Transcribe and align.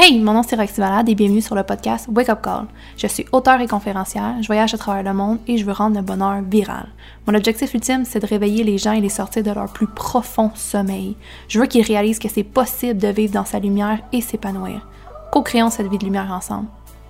Hey, 0.00 0.20
mon 0.20 0.32
nom 0.32 0.44
c'est 0.44 0.54
Roxy 0.54 0.78
Valade 0.78 1.08
et 1.08 1.16
bienvenue 1.16 1.40
sur 1.40 1.56
le 1.56 1.64
podcast 1.64 2.06
Wake 2.14 2.28
Up 2.28 2.38
Call. 2.40 2.66
Je 2.96 3.08
suis 3.08 3.26
auteur 3.32 3.60
et 3.60 3.66
conférencière, 3.66 4.36
je 4.40 4.46
voyage 4.46 4.72
à 4.72 4.78
travers 4.78 5.02
le 5.02 5.12
monde 5.12 5.40
et 5.48 5.58
je 5.58 5.64
veux 5.64 5.72
rendre 5.72 5.96
le 5.96 6.02
bonheur 6.02 6.40
viral. 6.40 6.86
Mon 7.26 7.34
objectif 7.34 7.74
ultime, 7.74 8.04
c'est 8.04 8.20
de 8.20 8.26
réveiller 8.26 8.62
les 8.62 8.78
gens 8.78 8.92
et 8.92 9.00
les 9.00 9.08
sortir 9.08 9.42
de 9.42 9.50
leur 9.50 9.72
plus 9.72 9.88
profond 9.88 10.52
sommeil. 10.54 11.16
Je 11.48 11.58
veux 11.58 11.66
qu'ils 11.66 11.82
réalisent 11.82 12.20
que 12.20 12.28
c'est 12.28 12.44
possible 12.44 13.00
de 13.00 13.08
vivre 13.08 13.32
dans 13.32 13.44
sa 13.44 13.58
lumière 13.58 13.98
et 14.12 14.20
s'épanouir. 14.20 14.86
Co-créons 15.32 15.68
cette 15.68 15.90
vie 15.90 15.98
de 15.98 16.04
lumière 16.04 16.30
ensemble. 16.30 16.68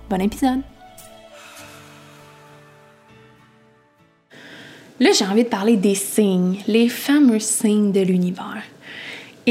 Bon 0.09 0.19
épisode! 0.19 0.61
Là, 4.99 5.11
j'ai 5.13 5.25
envie 5.25 5.43
de 5.43 5.49
parler 5.49 5.77
des 5.77 5.93
signes, 5.93 6.57
les 6.65 6.89
fameux 6.89 7.39
signes 7.39 7.91
de 7.91 8.01
l'univers. 8.01 8.63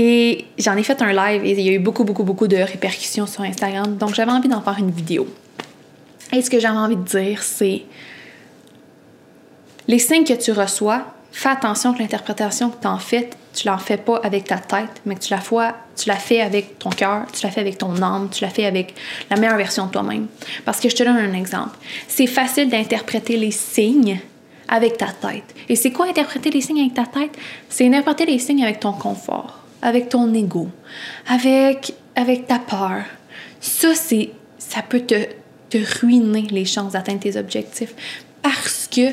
Et 0.01 0.45
j'en 0.57 0.77
ai 0.77 0.85
fait 0.85 1.03
un 1.03 1.13
live 1.13 1.45
et 1.45 1.51
il 1.51 1.61
y 1.61 1.69
a 1.71 1.73
eu 1.73 1.81
beaucoup, 1.81 2.05
beaucoup, 2.05 2.23
beaucoup 2.23 2.47
de 2.47 2.57
répercussions 2.57 3.27
sur 3.27 3.43
Instagram. 3.43 3.97
Donc, 3.97 4.15
j'avais 4.15 4.31
envie 4.31 4.47
d'en 4.49 4.61
faire 4.61 4.77
une 4.79 4.93
vidéo. 4.93 5.27
Et 6.33 6.41
ce 6.41 6.49
que 6.49 6.61
j'avais 6.61 6.79
envie 6.79 6.95
de 6.95 7.03
dire, 7.03 7.43
c'est 7.43 7.83
les 9.89 9.99
signes 9.99 10.23
que 10.23 10.35
tu 10.35 10.53
reçois, 10.53 11.03
fais 11.33 11.49
attention 11.49 11.95
que 11.95 11.99
l'interprétation 11.99 12.71
que 12.71 12.81
tu 12.81 12.87
en 12.87 12.99
fais, 12.99 13.29
tu 13.53 13.67
l'en 13.67 13.77
fais 13.77 13.97
pas 13.97 14.21
avec 14.23 14.45
ta 14.45 14.59
tête, 14.59 15.03
mais 15.05 15.17
que 15.17 15.21
tu 15.21 15.33
la, 15.33 15.41
fois, 15.41 15.75
tu 15.97 16.09
la 16.09 16.15
fais 16.15 16.43
avec 16.43 16.79
ton 16.79 16.91
cœur, 16.91 17.27
tu 17.33 17.45
la 17.45 17.51
fais 17.51 17.63
avec 17.63 17.79
ton 17.79 18.01
âme, 18.01 18.29
tu 18.31 18.45
la 18.45 18.51
fais 18.51 18.67
avec 18.67 18.95
la 19.29 19.37
meilleure 19.37 19.57
version 19.57 19.87
de 19.87 19.91
toi-même. 19.91 20.29
Parce 20.65 20.79
que 20.79 20.89
je 20.89 20.95
te 20.95 21.03
donne 21.03 21.17
un 21.17 21.33
exemple. 21.33 21.77
C'est 22.07 22.29
facile 22.29 22.69
d'interpréter 22.69 23.37
les 23.37 23.51
signes 23.51 24.21
avec 24.69 24.97
ta 24.97 25.09
tête. 25.09 25.57
Et 25.69 25.75
c'est 25.75 25.91
quoi 25.91 26.07
interpréter 26.07 26.51
les 26.51 26.61
signes 26.61 26.83
avec 26.83 26.95
ta 26.95 27.07
tête? 27.07 27.37
C'est 27.69 27.85
interpréter 27.85 28.27
les 28.27 28.39
signes 28.39 28.63
avec 28.63 28.79
ton 28.79 28.93
confort 28.93 29.65
avec 29.83 30.09
ton 30.09 30.33
ego, 30.35 30.69
avec, 31.29 31.95
avec 32.15 32.47
ta 32.47 32.59
peur. 32.59 33.03
Ça, 33.61 33.95
c'est, 33.95 34.31
ça 34.59 34.83
peut 34.83 35.01
te, 35.01 35.27
te 35.71 35.79
ruiner 36.01 36.47
les 36.51 36.65
chances 36.65 36.93
d'atteindre 36.93 37.21
tes 37.21 37.37
objectifs 37.37 37.95
parce 38.43 38.89
que 38.91 39.13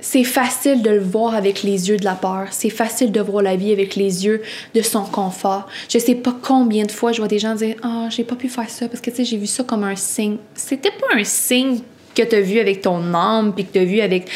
c'est 0.00 0.24
facile 0.24 0.82
de 0.82 0.90
le 0.90 1.00
voir 1.00 1.34
avec 1.34 1.62
les 1.62 1.88
yeux 1.88 1.96
de 1.96 2.04
la 2.04 2.14
peur. 2.14 2.48
C'est 2.50 2.70
facile 2.70 3.12
de 3.12 3.20
voir 3.20 3.42
la 3.42 3.56
vie 3.56 3.70
avec 3.72 3.96
les 3.96 4.24
yeux 4.24 4.42
de 4.74 4.82
son 4.82 5.04
confort. 5.04 5.66
Je 5.88 5.98
sais 5.98 6.14
pas 6.14 6.34
combien 6.42 6.84
de 6.84 6.90
fois 6.90 7.12
je 7.12 7.18
vois 7.18 7.28
des 7.28 7.38
gens 7.38 7.54
dire 7.54 7.76
Ah, 7.82 8.04
oh, 8.04 8.10
j'ai 8.10 8.24
pas 8.24 8.36
pu 8.36 8.48
faire 8.48 8.68
ça 8.68 8.88
parce 8.88 9.00
que 9.00 9.10
tu 9.10 9.16
sais, 9.16 9.24
j'ai 9.24 9.36
vu 9.36 9.46
ça 9.46 9.62
comme 9.62 9.84
un 9.84 9.96
signe. 9.96 10.38
C'était 10.54 10.90
pas 10.90 11.18
un 11.18 11.24
signe 11.24 11.80
que 12.14 12.22
tu 12.22 12.36
as 12.36 12.40
vu 12.40 12.58
avec 12.58 12.82
ton 12.82 13.14
âme, 13.14 13.52
puis 13.54 13.64
que 13.64 13.72
tu 13.72 13.78
as 13.78 13.84
vu 13.84 14.00
avec 14.00 14.28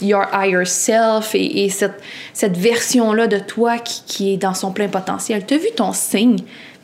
your 0.00 0.24
higher 0.32 0.66
self 0.66 1.34
et, 1.34 1.68
cette, 1.68 2.00
cette 2.32 2.56
version-là 2.56 3.26
de 3.26 3.38
toi 3.38 3.78
qui, 3.78 4.02
qui, 4.06 4.34
est 4.34 4.36
dans 4.36 4.54
son 4.54 4.72
plein 4.72 4.88
potentiel. 4.88 5.44
Tu 5.46 5.54
as 5.54 5.58
vu 5.58 5.68
ton 5.74 5.92
signe 5.92 6.38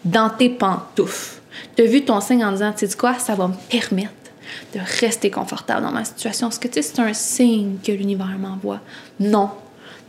dans 0.05 0.31
tes 0.31 0.49
pantoufles. 0.49 1.41
Tu 1.77 1.83
as 1.83 1.87
vu 1.87 2.03
ton 2.05 2.21
signe 2.21 2.45
en 2.45 2.53
disant, 2.53 2.73
tu 2.77 2.87
sais 2.87 2.97
quoi, 2.97 3.15
ça 3.15 3.35
va 3.35 3.49
me 3.49 3.55
permettre 3.69 4.13
de 4.75 4.81
rester 5.01 5.31
confortable 5.31 5.83
dans 5.83 5.93
ma 5.93 6.05
situation. 6.05 6.49
Est-ce 6.49 6.61
que 6.61 6.69
tu 6.69 6.75
sais, 6.75 6.83
c'est 6.83 7.01
un 7.01 7.13
signe 7.13 7.77
que 7.85 7.93
l'univers 7.93 8.37
m'envoie? 8.39 8.81
Non, 9.21 9.51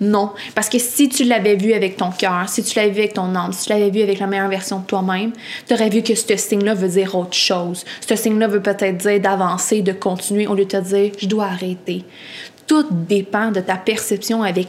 non. 0.01 0.31
Parce 0.55 0.69
que 0.69 0.79
si 0.79 1.09
tu 1.09 1.23
l'avais 1.23 1.55
vu 1.55 1.73
avec 1.73 1.97
ton 1.97 2.11
cœur, 2.11 2.47
si 2.47 2.63
tu 2.63 2.77
l'avais 2.77 2.91
vu 2.91 2.99
avec 2.99 3.13
ton 3.13 3.35
âme, 3.35 3.53
si 3.53 3.65
tu 3.65 3.73
l'avais 3.73 3.89
vu 3.89 4.01
avec 4.01 4.19
la 4.19 4.27
meilleure 4.27 4.49
version 4.49 4.79
de 4.79 4.85
toi-même, 4.85 5.31
tu 5.67 5.73
aurais 5.73 5.89
vu 5.89 6.01
que 6.01 6.15
ce 6.15 6.35
signe-là 6.35 6.73
veut 6.73 6.89
dire 6.89 7.15
autre 7.15 7.33
chose. 7.33 7.85
Ce 8.07 8.15
signe-là 8.15 8.47
veut 8.47 8.61
peut-être 8.61 8.97
dire 8.97 9.19
d'avancer, 9.19 9.81
de 9.81 9.91
continuer, 9.91 10.47
au 10.47 10.55
lieu 10.55 10.65
de 10.65 10.69
te 10.69 10.77
dire 10.77 11.11
je 11.19 11.27
dois 11.27 11.45
arrêter. 11.45 12.03
Tout 12.67 12.85
dépend 12.91 13.51
de 13.51 13.59
ta 13.59 13.75
perception 13.75 14.43
avec 14.43 14.67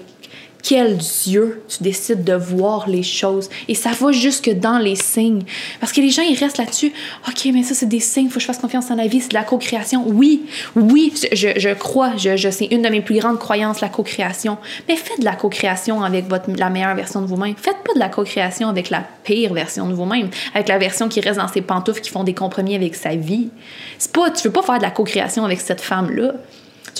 quels 0.62 0.96
yeux 0.96 1.62
tu 1.68 1.82
décides 1.82 2.24
de 2.24 2.34
voir 2.34 2.88
les 2.88 3.02
choses. 3.02 3.48
Et 3.68 3.74
ça 3.74 3.90
va 3.90 4.12
jusque 4.12 4.50
dans 4.50 4.78
les 4.78 4.96
signes. 4.96 5.42
Parce 5.80 5.92
que 5.92 6.00
les 6.00 6.10
gens, 6.10 6.22
ils 6.22 6.38
restent 6.38 6.58
là-dessus. 6.58 6.92
OK, 7.28 7.48
mais 7.52 7.62
ça, 7.62 7.74
c'est 7.74 7.88
des 7.88 8.00
signes, 8.00 8.28
faut 8.28 8.34
que 8.34 8.40
je 8.40 8.46
fasse 8.46 8.58
confiance 8.58 8.90
en 8.90 8.96
la 8.96 9.06
vie, 9.06 9.20
c'est 9.20 9.30
de 9.30 9.34
la 9.34 9.44
co-création. 9.44 10.04
Oui, 10.06 10.42
oui, 10.76 11.12
je, 11.32 11.48
je 11.56 11.74
crois, 11.74 12.16
je, 12.16 12.36
je 12.36 12.50
c'est 12.50 12.66
une 12.66 12.82
de 12.82 12.88
mes 12.88 13.00
plus 13.00 13.18
grandes 13.18 13.38
croyances, 13.38 13.80
la 13.80 13.88
co-création. 13.88 14.58
Mais 14.88 14.96
faites 14.96 15.20
de 15.20 15.24
la 15.24 15.34
co-création 15.34 16.02
avec 16.02 16.28
votre, 16.28 16.50
la 16.56 16.70
meilleure 16.70 16.94
version 16.94 17.22
de 17.22 17.26
vous-même. 17.26 17.54
Faites 17.56 17.78
pas 17.84 17.94
de 17.94 17.98
la 17.98 18.08
co-création 18.08 18.68
avec 18.68 18.90
la 18.90 19.04
pire 19.24 19.54
version 19.54 19.88
de 19.88 19.94
vous-même, 19.94 20.28
avec 20.54 20.68
la 20.68 20.78
version 20.78 21.08
qui 21.08 21.20
reste 21.20 21.38
dans 21.38 21.48
ses 21.48 21.62
pantoufles, 21.62 22.00
qui 22.00 22.10
font 22.10 22.24
des 22.24 22.34
compromis 22.34 22.74
avec 22.74 22.94
sa 22.94 23.14
vie. 23.14 23.48
C'est 23.98 24.12
pas, 24.12 24.30
tu 24.30 24.48
veux 24.48 24.52
pas 24.52 24.62
faire 24.62 24.78
de 24.78 24.82
la 24.82 24.90
co-création 24.90 25.44
avec 25.44 25.60
cette 25.60 25.80
femme-là. 25.80 26.34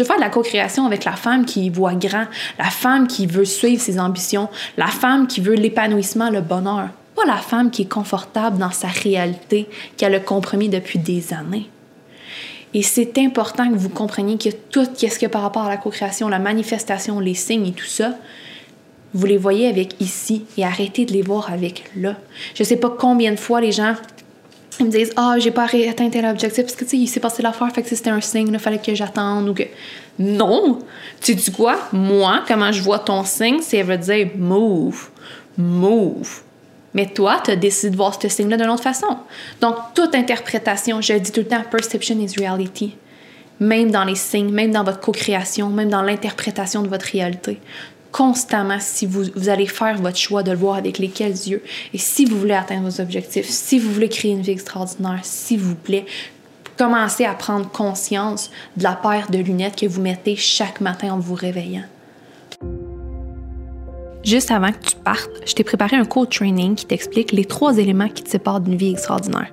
Tu 0.00 0.05
veux 0.05 0.06
faire 0.06 0.16
de 0.16 0.22
la 0.22 0.31
co-création 0.31 0.87
avec 0.87 1.05
la 1.05 1.12
femme 1.12 1.44
qui 1.44 1.69
voit 1.69 1.93
grand, 1.93 2.25
la 2.59 2.71
femme 2.71 3.06
qui 3.06 3.27
veut 3.27 3.44
suivre 3.44 3.83
ses 3.83 4.00
ambitions, 4.00 4.49
la 4.78 4.87
femme 4.87 5.27
qui 5.27 5.43
veut 5.43 5.53
l'épanouissement, 5.53 6.31
le 6.31 6.41
bonheur. 6.41 6.88
Pas 7.15 7.27
la 7.27 7.37
femme 7.37 7.71
qui 7.71 7.83
est 7.83 7.93
confortable 7.93 8.56
dans 8.56 8.71
sa 8.71 8.88
réalité, 8.88 9.69
qui 9.99 10.06
a 10.06 10.09
le 10.09 10.21
compromis 10.21 10.71
depuis 10.71 10.99
des 10.99 11.34
années. 11.34 11.69
Et 12.72 12.83
c'est 12.83 13.19
important 13.19 13.71
que 13.71 13.77
vous 13.77 13.91
compreniez 13.91 14.38
que 14.38 14.49
tout 14.71 14.87
ce 14.97 15.19
que 15.19 15.27
par 15.27 15.43
rapport 15.43 15.65
à 15.65 15.69
la 15.69 15.77
co-création, 15.77 16.31
la 16.31 16.38
manifestation, 16.38 17.21
les 17.21 17.34
signes 17.34 17.67
et 17.67 17.72
tout 17.72 17.84
ça, 17.84 18.15
vous 19.12 19.27
les 19.27 19.37
voyez 19.37 19.69
avec 19.69 20.00
ici 20.00 20.47
et 20.56 20.65
arrêtez 20.65 21.05
de 21.05 21.12
les 21.12 21.21
voir 21.21 21.53
avec 21.53 21.91
là. 21.94 22.17
Je 22.55 22.65
sais 22.65 22.77
pas 22.77 22.88
combien 22.88 23.32
de 23.32 23.38
fois 23.38 23.61
les 23.61 23.72
gens 23.72 23.97
ils 24.80 24.86
me 24.86 24.91
disent 24.91 25.12
ah 25.16 25.36
j'ai 25.38 25.50
pas 25.50 25.64
atteint 25.64 26.10
tel 26.10 26.26
objectif 26.26 26.64
parce 26.64 26.76
que 26.76 26.84
tu 26.84 26.91
sais 26.91 26.96
il 26.96 27.06
s'est 27.06 27.20
passé 27.20 27.42
l'affaire 27.42 27.70
fait 27.72 27.82
que 27.82 27.88
c'était 27.88 28.10
un 28.10 28.20
signe 28.20 28.48
il 28.52 28.58
fallait 28.58 28.78
que 28.78 28.94
j'attende 28.94 29.48
ou 29.48 29.54
que 29.54 29.64
non! 30.18 30.80
Tu 31.20 31.34
dis 31.34 31.52
quoi? 31.52 31.78
Moi 31.92 32.42
comment 32.46 32.72
je 32.72 32.82
vois 32.82 32.98
ton 32.98 33.24
signe 33.24 33.60
c'est 33.60 33.82
veut 33.82 33.98
dire 33.98 34.28
move! 34.36 35.10
Move 35.56 36.42
mais 36.92 37.06
toi, 37.06 37.40
tu 37.44 37.52
as 37.52 37.56
décidé 37.56 37.90
de 37.90 37.96
voir 37.96 38.20
ce 38.20 38.28
signe-là 38.28 38.56
d'une 38.56 38.69
autre 38.69 38.82
façon. 38.82 39.16
Donc, 39.60 39.76
toute 39.94 40.14
interprétation, 40.14 41.00
je 41.00 41.12
dis 41.12 41.30
tout 41.30 41.40
le 41.40 41.46
temps, 41.46 41.62
perception 41.70 42.19
is 42.19 42.34
reality. 42.36 42.96
Même 43.60 43.92
dans 43.92 44.02
les 44.02 44.16
signes, 44.16 44.50
même 44.50 44.72
dans 44.72 44.82
votre 44.82 44.98
co-création, 44.98 45.69
même 45.69 45.90
dans 45.90 46.02
l'interprétation 46.02 46.82
de 46.82 46.88
votre 46.88 47.06
réalité 47.06 47.60
constamment 48.12 48.78
si 48.81 49.06
vous, 49.06 49.25
vous, 49.34 49.48
allez 49.48 49.66
faire 49.66 49.97
votre 50.00 50.16
choix 50.16 50.43
de 50.43 50.50
le 50.50 50.56
voir 50.56 50.76
avec 50.76 50.98
lesquels 50.98 51.32
yeux. 51.32 51.62
Et 51.94 51.98
si 51.98 52.25
vous 52.25 52.38
voulez 52.38 52.54
atteindre 52.54 52.88
vos 52.88 53.00
objectifs, 53.00 53.48
si 53.48 53.78
vous 53.78 53.93
voulez 53.93 54.09
créer 54.09 54.32
une 54.32 54.43
vie 54.43 54.53
extraordinaire, 54.53 55.21
s'il 55.22 55.60
vous 55.60 55.75
plaît, 55.75 56.06
commencez 56.76 57.25
à 57.25 57.34
prendre 57.34 57.69
conscience 57.70 58.50
de 58.76 58.82
la 58.82 58.94
paire 58.94 59.31
de 59.31 59.38
lunettes 59.38 59.76
que 59.76 59.87
vous 59.87 60.00
mettez 60.00 60.37
chaque 60.37 60.81
matin 60.81 61.12
en 61.12 61.19
vous 61.19 61.34
réveillant. 61.34 61.84
Juste 64.25 64.50
avant 64.50 64.70
que 64.70 64.91
tu 64.91 64.97
partes, 64.97 65.31
je 65.47 65.54
t'ai 65.54 65.65
préparé 65.65 65.97
un 65.97 66.04
code 66.04 66.31
training 66.31 66.75
qui 66.75 66.84
t'explique 66.84 67.32
les 67.32 67.47
trois 67.47 67.78
éléments 67.78 68.09
qui 68.09 68.22
te 68.22 68.28
séparent 68.28 68.60
d'une 68.60 68.76
vie 68.76 68.91
extraordinaire. 68.91 69.53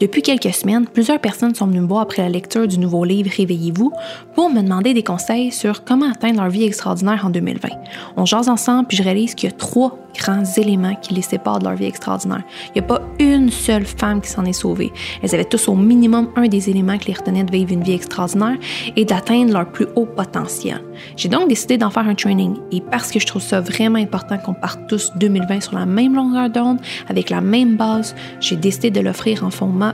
Depuis 0.00 0.22
quelques 0.22 0.52
semaines, 0.52 0.86
plusieurs 0.86 1.20
personnes 1.20 1.54
sont 1.54 1.66
venues 1.66 1.80
me 1.80 1.86
voir 1.86 2.00
après 2.00 2.22
la 2.22 2.28
lecture 2.28 2.66
du 2.66 2.78
nouveau 2.78 3.04
livre 3.04 3.30
Réveillez-vous 3.36 3.92
pour 4.34 4.50
me 4.50 4.60
demander 4.60 4.92
des 4.92 5.04
conseils 5.04 5.52
sur 5.52 5.84
comment 5.84 6.10
atteindre 6.10 6.40
leur 6.40 6.50
vie 6.50 6.64
extraordinaire 6.64 7.24
en 7.24 7.30
2020. 7.30 7.68
On 8.16 8.24
jase 8.24 8.48
ensemble 8.48 8.88
puis 8.88 8.96
je 8.96 9.04
réalise 9.04 9.36
qu'il 9.36 9.48
y 9.48 9.52
a 9.52 9.56
trois 9.56 9.96
grands 10.18 10.44
éléments 10.56 10.94
qui 10.96 11.14
les 11.14 11.22
séparent 11.22 11.58
de 11.58 11.64
leur 11.64 11.74
vie 11.74 11.86
extraordinaire. 11.86 12.42
Il 12.68 12.80
n'y 12.80 12.84
a 12.84 12.88
pas 12.88 13.02
une 13.18 13.50
seule 13.50 13.84
femme 13.84 14.20
qui 14.20 14.30
s'en 14.30 14.44
est 14.44 14.52
sauvée. 14.52 14.92
Elles 15.22 15.34
avaient 15.34 15.44
tous 15.44 15.68
au 15.68 15.74
minimum 15.74 16.28
un 16.36 16.48
des 16.48 16.70
éléments 16.70 16.98
qui 16.98 17.08
les 17.08 17.14
retenaient 17.14 17.44
de 17.44 17.50
vivre 17.50 17.72
une 17.72 17.82
vie 17.82 17.94
extraordinaire 17.94 18.56
et 18.96 19.04
d'atteindre 19.04 19.52
leur 19.52 19.70
plus 19.70 19.86
haut 19.96 20.06
potentiel. 20.06 20.80
J'ai 21.16 21.28
donc 21.28 21.48
décidé 21.48 21.78
d'en 21.78 21.90
faire 21.90 22.06
un 22.08 22.14
training 22.14 22.56
et 22.72 22.80
parce 22.80 23.10
que 23.10 23.18
je 23.18 23.26
trouve 23.26 23.42
ça 23.42 23.60
vraiment 23.60 23.98
important 23.98 24.38
qu'on 24.38 24.54
parte 24.54 24.80
tous 24.88 25.12
2020 25.16 25.60
sur 25.60 25.74
la 25.74 25.86
même 25.86 26.14
longueur 26.14 26.50
d'onde, 26.50 26.78
avec 27.08 27.30
la 27.30 27.40
même 27.40 27.76
base, 27.76 28.14
j'ai 28.40 28.56
décidé 28.56 28.90
de 28.90 29.00
l'offrir 29.00 29.44
en 29.44 29.50
format 29.50 29.93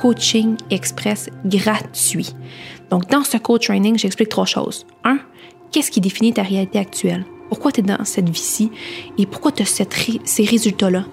coaching 0.00 0.56
express 0.70 1.28
gratuit. 1.44 2.34
Donc, 2.90 3.08
dans 3.10 3.24
ce 3.24 3.36
coach 3.36 3.66
training, 3.66 3.98
j'explique 3.98 4.28
trois 4.28 4.46
choses. 4.46 4.86
Un, 5.04 5.18
qu'est-ce 5.70 5.90
qui 5.90 6.00
définit 6.00 6.32
ta 6.32 6.42
réalité 6.42 6.78
actuelle? 6.78 7.24
Pourquoi 7.48 7.72
tu 7.72 7.80
es 7.80 7.82
dans 7.82 8.04
cette 8.04 8.28
vie-ci? 8.28 8.70
Et 9.18 9.26
pourquoi 9.26 9.52
tu 9.52 9.62
as 9.62 9.66
ces 10.24 10.44
résultats-là? 10.44 11.04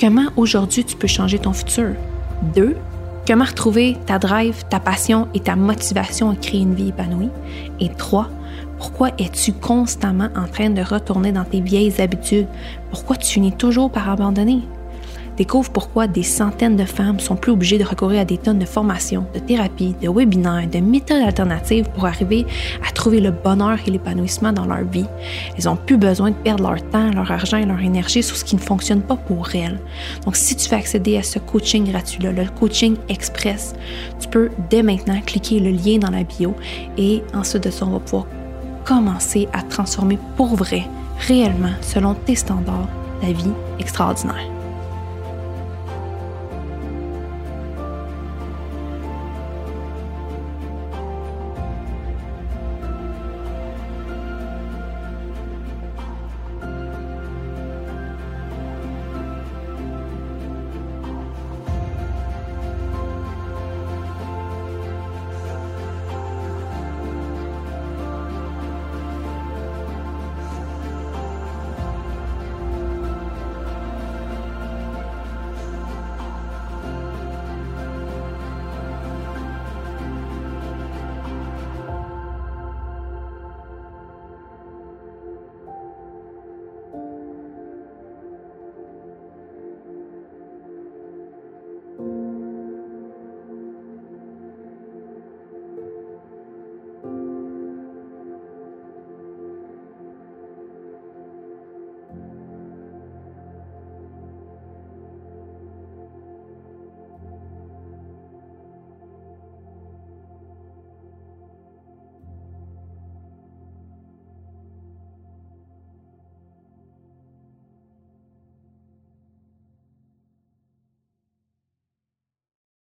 Comment 0.00 0.26
aujourd'hui 0.36 0.84
tu 0.84 0.96
peux 0.96 1.08
changer 1.08 1.38
ton 1.38 1.52
futur? 1.52 1.94
Deux, 2.54 2.76
comment 3.26 3.44
retrouver 3.44 3.96
ta 4.06 4.18
drive, 4.18 4.64
ta 4.70 4.80
passion 4.80 5.28
et 5.34 5.40
ta 5.40 5.56
motivation 5.56 6.30
à 6.30 6.36
créer 6.36 6.60
une 6.60 6.74
vie 6.74 6.88
épanouie? 6.88 7.28
Et 7.80 7.90
trois, 7.90 8.30
pourquoi 8.78 9.10
es-tu 9.18 9.52
constamment 9.52 10.30
en 10.34 10.46
train 10.46 10.70
de 10.70 10.80
retourner 10.80 11.32
dans 11.32 11.44
tes 11.44 11.60
vieilles 11.60 12.00
habitudes? 12.00 12.46
Pourquoi 12.90 13.16
tu 13.16 13.30
finis 13.34 13.52
toujours 13.52 13.90
par 13.90 14.08
abandonner? 14.08 14.60
Découvre 15.40 15.70
pourquoi 15.70 16.06
des 16.06 16.22
centaines 16.22 16.76
de 16.76 16.84
femmes 16.84 17.18
sont 17.18 17.34
plus 17.34 17.52
obligées 17.52 17.78
de 17.78 17.84
recourir 17.84 18.20
à 18.20 18.24
des 18.26 18.36
tonnes 18.36 18.58
de 18.58 18.66
formations, 18.66 19.24
de 19.32 19.38
thérapies, 19.38 19.94
de 20.02 20.10
webinaires, 20.10 20.68
de 20.68 20.80
méthodes 20.80 21.22
alternatives 21.22 21.88
pour 21.94 22.04
arriver 22.04 22.44
à 22.86 22.92
trouver 22.92 23.22
le 23.22 23.30
bonheur 23.30 23.78
et 23.86 23.90
l'épanouissement 23.90 24.52
dans 24.52 24.66
leur 24.66 24.84
vie. 24.84 25.06
Elles 25.56 25.64
n'ont 25.64 25.76
plus 25.76 25.96
besoin 25.96 26.32
de 26.32 26.34
perdre 26.34 26.64
leur 26.68 26.86
temps, 26.90 27.10
leur 27.12 27.32
argent 27.32 27.56
et 27.56 27.64
leur 27.64 27.80
énergie 27.80 28.22
sur 28.22 28.36
ce 28.36 28.44
qui 28.44 28.54
ne 28.54 28.60
fonctionne 28.60 29.00
pas 29.00 29.16
pour 29.16 29.48
elles. 29.54 29.80
Donc, 30.26 30.36
si 30.36 30.54
tu 30.56 30.68
veux 30.68 30.76
accéder 30.76 31.16
à 31.16 31.22
ce 31.22 31.38
coaching 31.38 31.90
gratuit-là, 31.90 32.32
le 32.32 32.44
coaching 32.60 32.98
express, 33.08 33.72
tu 34.20 34.28
peux 34.28 34.50
dès 34.68 34.82
maintenant 34.82 35.22
cliquer 35.24 35.58
le 35.58 35.70
lien 35.70 35.96
dans 35.96 36.10
la 36.10 36.22
bio 36.22 36.54
et 36.98 37.22
ensuite 37.32 37.64
de 37.64 37.70
ça, 37.70 37.86
on 37.86 37.92
va 37.92 38.00
pouvoir 38.00 38.26
commencer 38.84 39.48
à 39.54 39.62
transformer 39.62 40.18
pour 40.36 40.54
vrai, 40.54 40.82
réellement, 41.26 41.72
selon 41.80 42.12
tes 42.12 42.34
standards, 42.34 42.90
la 43.22 43.32
vie 43.32 43.54
extraordinaire. 43.78 44.59